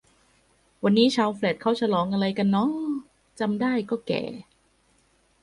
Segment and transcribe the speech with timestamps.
[0.83, 2.65] วันนี้ชาวแฟลตเขาฉลองอะไรกันหนอ
[3.39, 4.23] จำได้ก็แก่